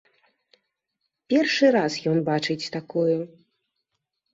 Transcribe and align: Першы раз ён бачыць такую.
Першы 1.35 1.65
раз 1.77 1.93
ён 2.15 2.27
бачыць 2.33 2.61
такую. 2.81 3.17